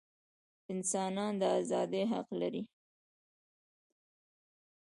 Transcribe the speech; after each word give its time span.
انسانان 0.71 1.33
د 1.41 1.43
ازادۍ 1.59 2.03
حق 2.11 2.27
لري. 2.41 2.63